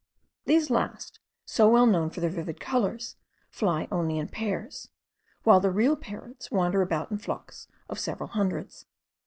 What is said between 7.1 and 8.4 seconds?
in flocks of several